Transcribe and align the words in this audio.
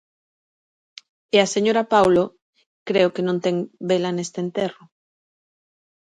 E 1.35 1.37
a 1.45 1.51
señora 1.55 1.83
Paulo 1.93 2.23
creo 2.87 3.13
que 3.13 3.25
non 3.27 3.37
ten 3.45 3.55
vela 3.89 4.11
neste 4.15 4.39
enterro. 4.45 4.83